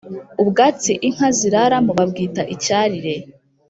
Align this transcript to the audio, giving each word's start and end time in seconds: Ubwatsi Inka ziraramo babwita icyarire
Ubwatsi 0.41 0.91
Inka 1.07 1.27
ziraramo 1.37 1.91
babwita 1.97 2.41
icyarire 2.53 3.15